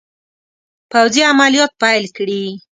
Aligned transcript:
پوځي 0.91 1.21
عملیات 1.31 1.71
پیل 1.81 2.05
کړي. 2.17 2.43